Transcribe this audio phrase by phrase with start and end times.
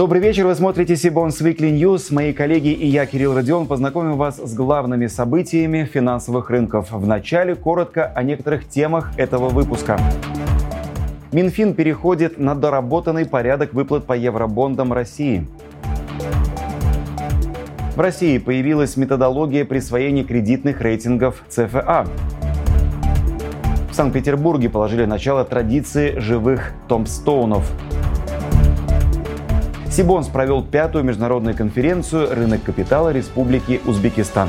[0.00, 2.06] Добрый вечер, вы смотрите Сибонс Weekly News.
[2.10, 6.90] Мои коллеги и я, Кирилл Родион, познакомим вас с главными событиями финансовых рынков.
[6.90, 10.00] Вначале коротко о некоторых темах этого выпуска.
[11.32, 15.46] Минфин переходит на доработанный порядок выплат по евробондам России.
[17.94, 22.06] В России появилась методология присвоения кредитных рейтингов ЦФА.
[23.90, 27.70] В Санкт-Петербурге положили начало традиции живых томстоунов–
[29.90, 34.48] Сибонс провел пятую международную конференцию «Рынок капитала Республики Узбекистан».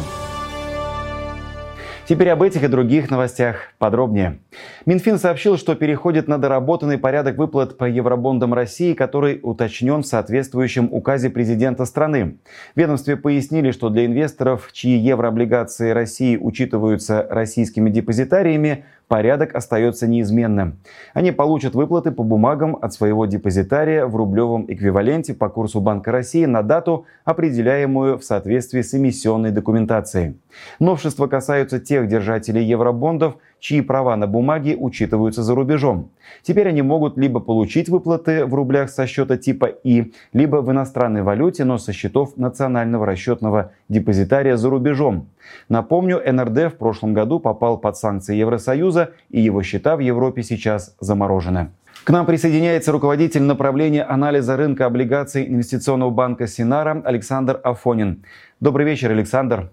[2.07, 4.39] Теперь об этих и других новостях подробнее.
[4.85, 10.89] Минфин сообщил, что переходит на доработанный порядок выплат по евробондам России, который уточнен в соответствующем
[10.91, 12.37] указе президента страны.
[12.75, 20.79] В ведомстве пояснили, что для инвесторов, чьи еврооблигации России учитываются российскими депозитариями, порядок остается неизменным.
[21.13, 26.45] Они получат выплаты по бумагам от своего депозитария в рублевом эквиваленте по курсу Банка России
[26.45, 30.39] на дату, определяемую в соответствии с эмиссионной документацией.
[30.79, 36.09] Новшества касаются тех держателей евробондов, чьи права на бумаге учитываются за рубежом.
[36.41, 41.21] Теперь они могут либо получить выплаты в рублях со счета типа И, либо в иностранной
[41.21, 45.27] валюте, но со счетов национального расчетного депозитария за рубежом.
[45.69, 50.95] Напомню, НРД в прошлом году попал под санкции Евросоюза, и его счета в Европе сейчас
[50.99, 51.69] заморожены.
[52.03, 58.23] К нам присоединяется руководитель направления анализа рынка облигаций инвестиционного банка Синара Александр Афонин.
[58.59, 59.69] Добрый вечер, Александр.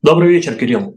[0.00, 0.96] Добрый вечер, Кирилл.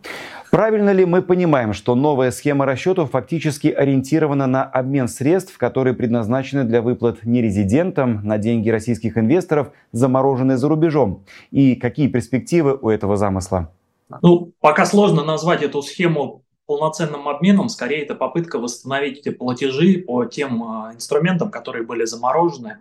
[0.55, 6.63] Правильно ли мы понимаем, что новая схема расчетов фактически ориентирована на обмен средств, которые предназначены
[6.63, 11.25] для выплат нерезидентам на деньги российских инвесторов, замороженные за рубежом?
[11.51, 13.73] И какие перспективы у этого замысла?
[14.21, 20.23] Ну, пока сложно назвать эту схему полноценным обменом, скорее это попытка восстановить эти платежи по
[20.23, 22.77] тем а, инструментам, которые были заморожены.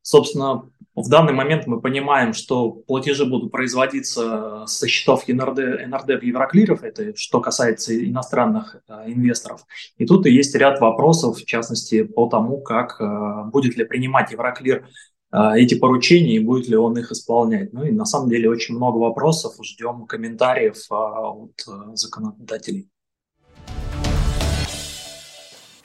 [0.00, 0.70] Собственно,
[1.02, 6.82] в данный момент мы понимаем, что платежи будут производиться со счетов НРД, НРД в евроклиров,
[6.82, 9.64] это что касается иностранных э, инвесторов.
[9.98, 14.32] И тут и есть ряд вопросов, в частности, по тому, как э, будет ли принимать
[14.32, 14.86] евроклир
[15.32, 17.72] э, эти поручения и будет ли он их исполнять.
[17.72, 22.88] Ну и на самом деле очень много вопросов, ждем комментариев э, от э, законодателей.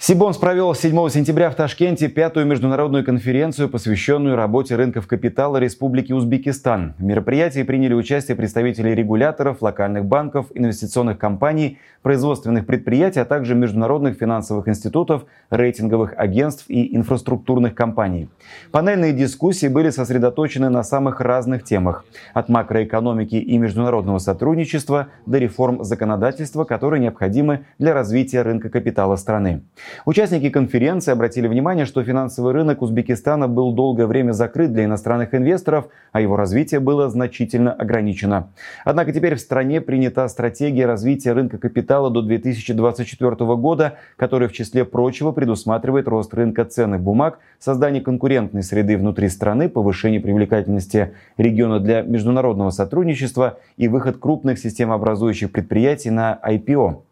[0.07, 6.93] Сибонс провел 7 сентября в Ташкенте пятую международную конференцию, посвященную работе рынков капитала Республики Узбекистан.
[6.99, 14.15] В мероприятии приняли участие представители регуляторов, локальных банков, инвестиционных компаний, производственных предприятий, а также международных
[14.15, 18.29] финансовых институтов, рейтинговых агентств и инфраструктурных компаний.
[18.69, 22.05] Панельные дискуссии были сосредоточены на самых разных темах.
[22.35, 29.63] От макроэкономики и международного сотрудничества до реформ законодательства, которые необходимы для развития рынка капитала страны.
[30.03, 35.87] Участники конференции обратили внимание, что финансовый рынок Узбекистана был долгое время закрыт для иностранных инвесторов,
[36.11, 38.49] а его развитие было значительно ограничено.
[38.83, 44.85] Однако теперь в стране принята стратегия развития рынка капитала до 2024 года, которая в числе
[44.85, 52.01] прочего предусматривает рост рынка ценных бумаг, создание конкурентной среды внутри страны, повышение привлекательности региона для
[52.01, 57.04] международного сотрудничества и выход крупных системообразующих предприятий на IPO.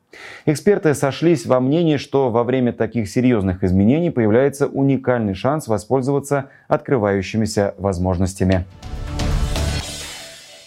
[0.46, 7.76] Эксперты сошлись во мнении, что во время таких серьезных изменений появляется уникальный шанс воспользоваться открывающимися
[7.78, 8.66] возможностями.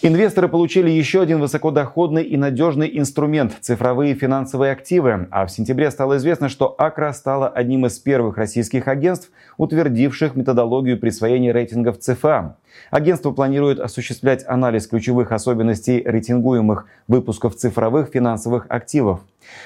[0.03, 5.27] Инвесторы получили еще один высокодоходный и надежный инструмент– цифровые финансовые активы.
[5.31, 10.99] А в сентябре стало известно, что Акра стала одним из первых российских агентств, утвердивших методологию
[10.99, 12.55] присвоения рейтингов ЦФА.
[12.91, 19.21] Агентство планирует осуществлять анализ ключевых особенностей рейтингуемых выпусков цифровых финансовых активов.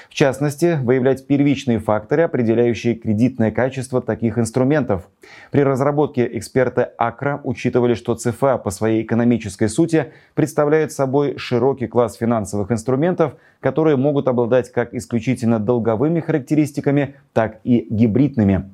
[0.08, 5.08] В частности, выявлять первичные факторы, определяющие кредитное качество таких инструментов.
[5.50, 12.16] При разработке эксперты АКРА учитывали, что ЦФА по своей экономической сути представляет собой широкий класс
[12.16, 18.70] финансовых инструментов, которые могут обладать как исключительно долговыми характеристиками, так и гибридными.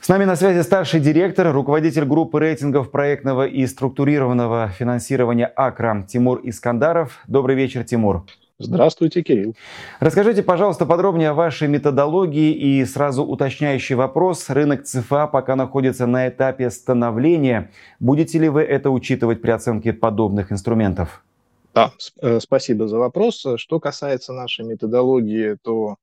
[0.00, 6.40] С нами на связи старший директор, руководитель группы рейтингов проектного и структурированного финансирования АКРА Тимур
[6.44, 7.24] Искандаров.
[7.26, 8.24] Добрый вечер, Тимур.
[8.58, 9.54] Здравствуйте, Кирилл.
[10.00, 14.48] Расскажите, пожалуйста, подробнее о вашей методологии и сразу уточняющий вопрос.
[14.48, 17.70] Рынок ЦФА пока находится на этапе становления.
[18.00, 21.22] Будете ли вы это учитывать при оценке подобных инструментов?
[21.74, 21.92] Да,
[22.22, 23.44] э, спасибо за вопрос.
[23.56, 25.96] Что касается нашей методологии, то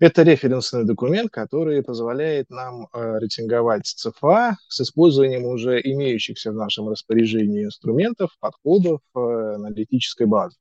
[0.00, 6.88] это референсный документ, который позволяет нам э, рейтинговать ЦФА с использованием уже имеющихся в нашем
[6.88, 10.56] распоряжении инструментов, подходов, э, аналитической базы.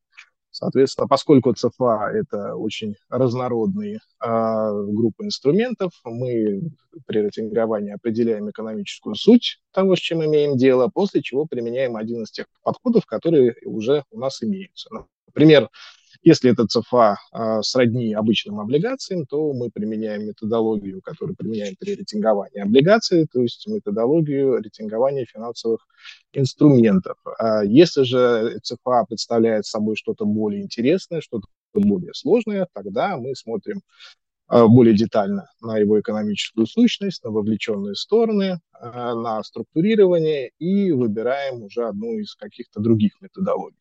[0.58, 6.72] Соответственно, поскольку ЦФА– это очень разнородные а, группы инструментов, мы
[7.06, 12.32] при рейтинговании определяем экономическую суть того, с чем имеем дело, после чего применяем один из
[12.32, 14.90] тех подходов, которые уже у нас имеются.
[15.28, 15.70] Например,
[16.24, 22.60] если это ЦФА а, сродни обычным облигациям, то мы применяем методологию, которую применяем при рейтинговании
[22.60, 25.88] облигаций, то есть методологию рейтингования финансовых
[26.34, 27.18] инструментов.
[27.40, 33.82] А если же ЦФА представляет собой что-то более интересное, что-то более сложное, тогда мы смотрим
[34.48, 41.64] а, более детально на его экономическую сущность, на вовлеченные стороны, а, на структурирование и выбираем
[41.64, 43.78] уже одну из каких-то других методологий.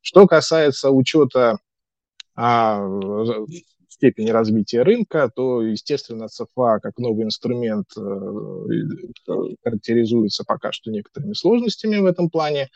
[0.00, 1.58] Что касается учета
[2.40, 2.80] а,
[3.88, 9.32] степени развития рынка, то, естественно, ЦФА как новый инструмент э, э,
[9.64, 12.68] характеризуется пока что некоторыми сложностями в этом плане.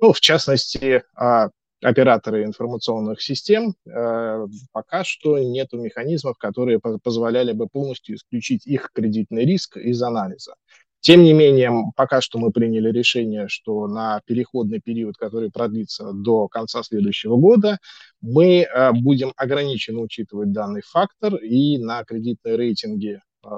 [0.00, 1.50] Ну, в частности, а,
[1.80, 9.44] операторы информационных систем э, пока что нет механизмов, которые позволяли бы полностью исключить их кредитный
[9.44, 10.54] риск из анализа.
[11.04, 16.48] Тем не менее, пока что мы приняли решение, что на переходный период, который продлится до
[16.48, 17.76] конца следующего года,
[18.22, 23.48] мы э, будем ограниченно учитывать данный фактор, и на кредитные рейтинги э,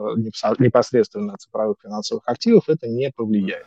[0.58, 3.66] непосредственно цифровых финансовых активов это не повлияет.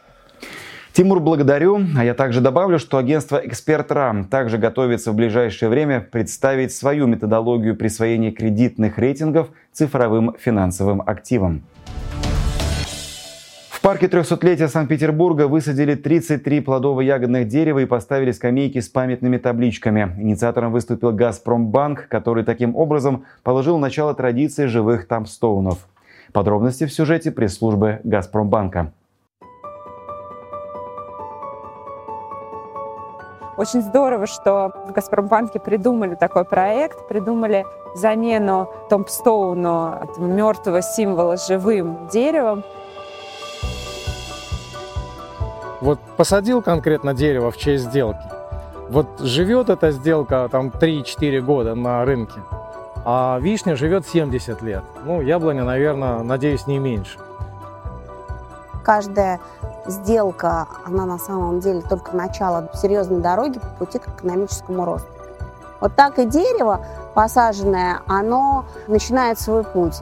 [0.91, 1.79] Тимур, благодарю.
[1.95, 7.77] А я также добавлю, что агентство «Эксперт.Рам» также готовится в ближайшее время представить свою методологию
[7.77, 11.63] присвоения кредитных рейтингов цифровым финансовым активам.
[13.89, 20.15] Парке 300-летия Санкт-Петербурга высадили 33 плодово-ягодных дерева и поставили скамейки с памятными табличками.
[20.19, 25.87] Инициатором выступил «Газпромбанк», который таким образом положил начало традиции живых тамстоунов.
[26.33, 28.93] Подробности в сюжете пресс-службы «Газпромбанка».
[33.57, 37.65] Очень здорово, что в «Газпромбанке» придумали такой проект, придумали
[37.95, 42.63] замену томпстоуну, мертвого символа, живым деревом–
[45.81, 48.23] Вот посадил конкретно дерево в честь сделки.
[48.89, 52.39] Вот живет эта сделка там 3-4 года на рынке,
[53.05, 54.83] а вишня живет 70 лет.
[55.05, 57.19] Ну, яблоня, наверное, надеюсь, не меньше.
[58.83, 59.39] Каждая
[59.85, 65.09] сделка, она на самом деле только начало серьезной дороги по пути к экономическому росту.
[65.79, 70.01] Вот так и дерево посаженное, оно начинает свой путь.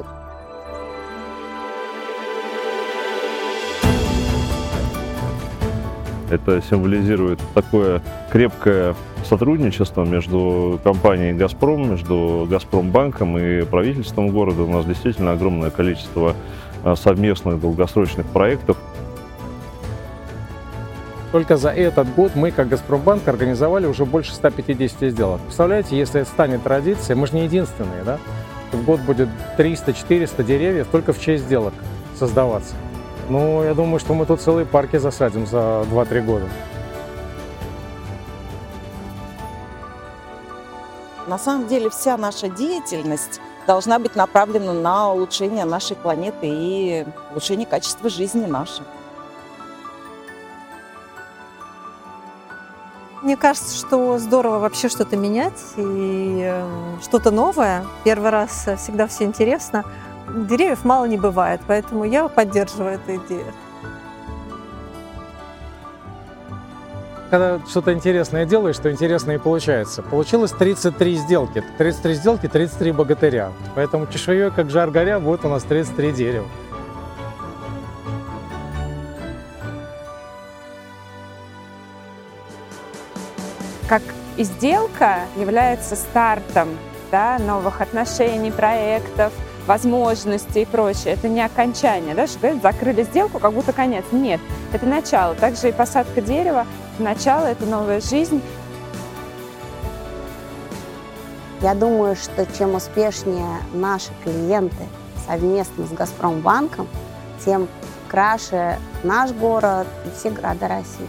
[6.29, 8.01] Это символизирует такое
[8.31, 14.63] крепкое сотрудничество между компанией «Газпром», между «Газпромбанком» и правительством города.
[14.63, 16.35] У нас действительно огромное количество
[16.83, 18.77] а, совместных долгосрочных проектов.
[21.31, 25.41] Только за этот год мы, как «Газпромбанк», организовали уже больше 150 сделок.
[25.41, 28.18] Представляете, если это станет традицией, мы же не единственные, да?
[28.73, 31.73] В год будет 300-400 деревьев только в честь сделок
[32.18, 32.75] создаваться.
[33.29, 36.50] Ну, я думаю, что мы тут целые парки засадим за 2-3 года.
[41.27, 47.65] На самом деле вся наша деятельность должна быть направлена на улучшение нашей планеты и улучшение
[47.65, 48.85] качества жизни нашей.
[53.23, 56.65] Мне кажется, что здорово вообще что-то менять и э,
[57.01, 57.85] что-то новое.
[58.06, 59.83] Первый раз всегда все интересно
[60.28, 63.54] деревьев мало не бывает, поэтому я поддерживаю эту идею.
[67.30, 70.02] Когда что-то интересное делаешь, что интересное и получается.
[70.02, 71.62] Получилось 33 сделки.
[71.78, 73.52] 33 сделки, 33 богатыря.
[73.76, 76.48] Поэтому чешуей, как жар горя, будет у нас 33 дерева.
[83.90, 84.04] Как
[84.38, 86.69] и сделка является стартом
[87.12, 89.34] да, новых отношений, проектов–
[89.68, 91.14] возможности и прочее.
[91.14, 94.06] Это не окончание, да, что говорят, закрыли сделку, как будто конец.
[94.12, 94.40] Нет,
[94.74, 95.36] это начало.
[95.36, 96.66] Также и посадка дерева,
[97.00, 98.42] начало, это новая жизнь.
[101.62, 104.83] Я думаю, что чем успешнее наши клиенты
[105.26, 106.88] совместно с Газпромбанком,
[107.44, 107.68] тем
[108.07, 111.07] краше наш город и все города России.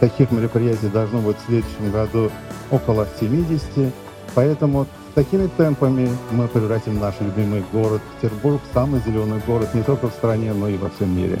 [0.00, 2.30] Таких мероприятий должно быть в следующем году
[2.70, 3.92] около 70,
[4.34, 10.10] поэтому Такими темпами мы превратим наш любимый город Петербург в самый зеленый город не только
[10.10, 11.40] в стране, но и во всем мире.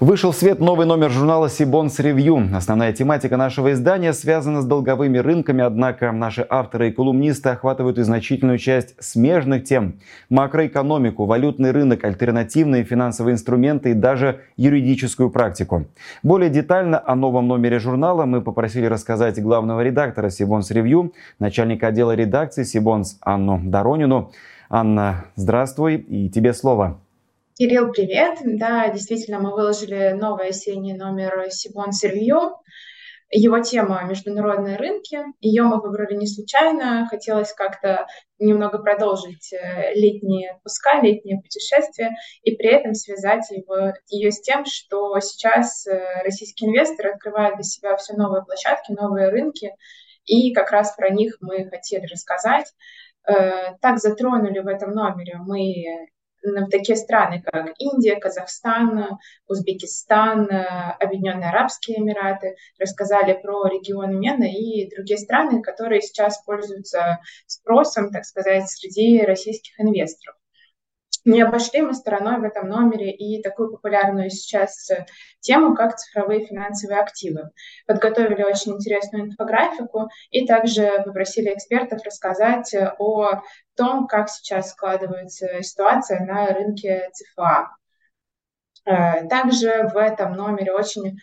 [0.00, 2.50] Вышел в свет новый номер журнала Сибонс Ревью.
[2.54, 8.02] Основная тематика нашего издания связана с долговыми рынками, однако наши авторы и колумнисты охватывают и
[8.02, 9.98] значительную часть смежных тем.
[10.30, 15.86] Макроэкономику, валютный рынок, альтернативные финансовые инструменты и даже юридическую практику.
[16.22, 22.14] Более детально о новом номере журнала мы попросили рассказать главного редактора Сибонс Ревью, начальника отдела
[22.14, 24.30] редакции Сибонс Анну Доронину.
[24.70, 27.00] Анна, здравствуй, и тебе слово.
[27.58, 28.38] Кирилл, привет.
[28.44, 32.52] Да, действительно, мы выложили новый осенний номер Сибон Сервью.
[33.30, 35.18] Его тема «Международные рынки».
[35.40, 37.08] Ее мы выбрали не случайно.
[37.10, 38.06] Хотелось как-то
[38.38, 44.64] немного продолжить э, летние отпуска, летние путешествия, и при этом связать его, ее с тем,
[44.64, 49.74] что сейчас э, российские инвесторы открывают для себя все новые площадки, новые рынки,
[50.26, 52.72] и как раз про них мы хотели рассказать.
[53.26, 56.06] Э, так затронули в этом номере мы
[56.42, 60.48] в такие страны, как Индия, Казахстан, Узбекистан,
[61.00, 68.24] Объединенные Арабские Эмираты, рассказали про регион Мена и другие страны, которые сейчас пользуются спросом, так
[68.24, 70.37] сказать, среди российских инвесторов.
[71.28, 74.88] Не обошли мы стороной в этом номере и такую популярную сейчас
[75.40, 77.50] тему, как цифровые финансовые активы.
[77.86, 83.42] Подготовили очень интересную инфографику и также попросили экспертов рассказать о
[83.76, 87.76] том, как сейчас складывается ситуация на рынке ЦФА.
[88.86, 91.18] Э, также в этом номере очень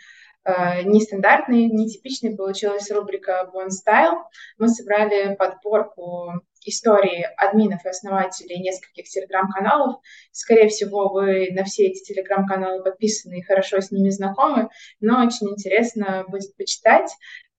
[0.45, 4.23] нестандартный, нетипичный получилась рубрика Bond Style.
[4.57, 6.33] Мы собрали подборку
[6.65, 10.01] истории админов и основателей нескольких телеграм-каналов.
[10.31, 15.49] Скорее всего, вы на все эти телеграм-каналы подписаны и хорошо с ними знакомы, но очень
[15.49, 17.11] интересно будет почитать,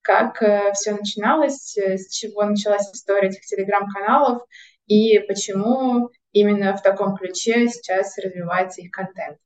[0.02, 4.42] как э, все начиналось, э, с чего началась история этих телеграм-каналов
[4.86, 9.38] и почему именно в таком ключе сейчас развивается их контент.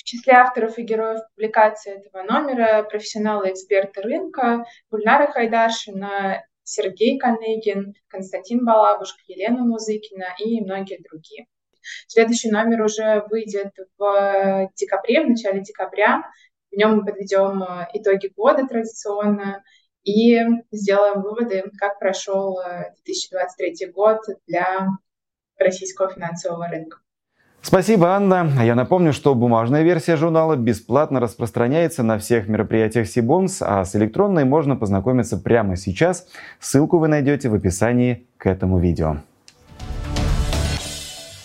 [0.00, 7.92] В числе авторов и героев публикации этого номера профессионалы эксперты рынка Гульнара Хайдашина, Сергей Конегин,
[8.08, 11.46] Константин Балабушка, Елена Музыкина и многие другие.
[12.08, 16.24] Следующий номер уже выйдет в декабре, в начале декабря.
[16.72, 19.62] В нем мы подведем э, итоги года традиционно
[20.02, 20.40] и
[20.70, 22.58] сделаем выводы, как прошел
[23.04, 24.88] 2023 э, год для
[25.58, 27.00] российского финансового рынка.
[27.62, 28.50] Спасибо, Анна.
[28.62, 34.44] Я напомню, что бумажная версия журнала бесплатно распространяется на всех мероприятиях Сибонс, а с электронной
[34.44, 36.26] можно познакомиться прямо сейчас.
[36.58, 39.18] Ссылку вы найдете в описании к этому видео.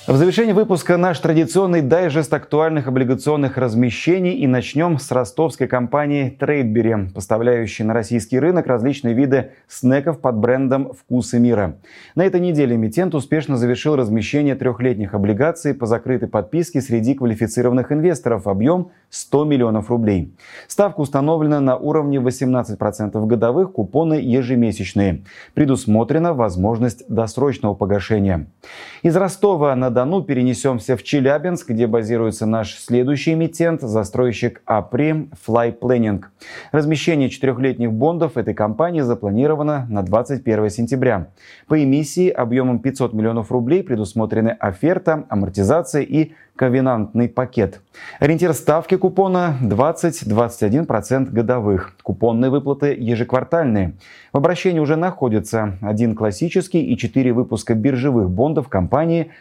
[0.07, 7.09] В завершении выпуска наш традиционный дайджест актуальных облигационных размещений и начнем с ростовской компании Трейдбери,
[7.11, 11.77] поставляющей на российский рынок различные виды снеков под брендом «Вкусы мира».
[12.13, 18.45] На этой неделе эмитент успешно завершил размещение трехлетних облигаций по закрытой подписке среди квалифицированных инвесторов.
[18.45, 20.35] Объем 100 миллионов рублей.
[20.67, 25.23] Ставка установлена на уровне 18% годовых, купоны ежемесячные.
[25.55, 28.45] Предусмотрена возможность досрочного погашения.
[29.01, 35.79] Из Ростова на Дону перенесемся в Челябинск, где базируется наш следующий эмитент, застройщик АПРИ Fly
[35.79, 36.21] Planning.
[36.73, 41.29] Размещение четырехлетних бондов этой компании запланировано на 21 сентября.
[41.67, 47.81] По эмиссии объемом 500 миллионов рублей предусмотрены оферта, амортизация и ковенантный пакет.
[48.19, 51.93] Ориентир ставки купона 20-21% годовых.
[52.01, 53.93] Купонные выплаты ежеквартальные.
[54.31, 59.31] В обращении уже находится один классический и четыре выпуска биржевых бондов компании.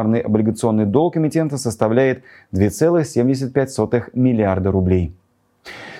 [0.00, 2.22] Суммарный облигационный долг эмитента составляет
[2.54, 5.12] 2,75 миллиарда рублей.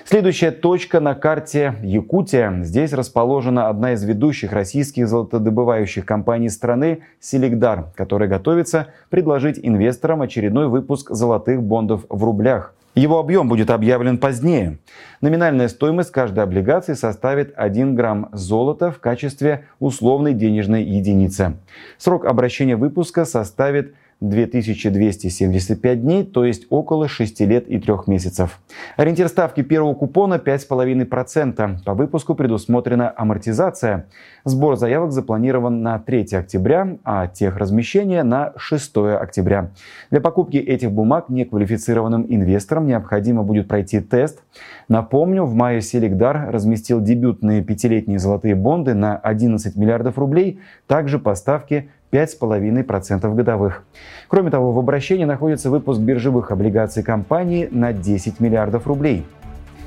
[0.05, 2.63] Следующая точка на карте Якутия.
[2.63, 10.67] Здесь расположена одна из ведущих российских золотодобывающих компаний страны Селигдар, которая готовится предложить инвесторам очередной
[10.67, 12.73] выпуск золотых бондов в рублях.
[12.95, 14.79] Его объем будет объявлен позднее.
[15.21, 21.55] Номинальная стоимость каждой облигации составит 1 грамм золота в качестве условной денежной единицы.
[21.97, 28.59] Срок обращения выпуска составит 2275 дней, то есть около 6 лет и 3 месяцев.
[28.95, 31.83] Ориентир ставки первого купона 5,5%.
[31.83, 34.05] По выпуску предусмотрена амортизация.
[34.45, 39.71] Сбор заявок запланирован на 3 октября, а техразмещение на 6 октября.
[40.11, 44.43] Для покупки этих бумаг неквалифицированным инвесторам необходимо будет пройти тест.
[44.87, 51.33] Напомню, в мае Селигдар разместил дебютные пятилетние золотые бонды на 11 миллиардов рублей, также по
[51.33, 53.83] ставке 5,5% годовых.
[54.27, 59.25] Кроме того, в обращении находится выпуск биржевых облигаций компании на 10 миллиардов рублей.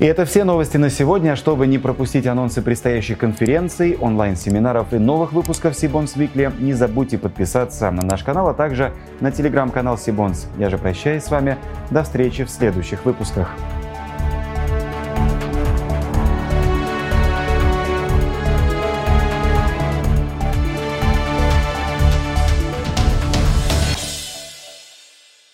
[0.00, 1.37] И это все новости на сегодня.
[1.37, 7.90] Чтобы не пропустить анонсы предстоящих конференций, онлайн-семинаров и новых выпусков Сибонс Викли, не забудьте подписаться
[7.93, 10.49] на наш канал, а также на телеграм-канал Сибонс.
[10.59, 11.57] Я же прощаюсь с вами.
[11.90, 13.49] До встречи в следующих выпусках.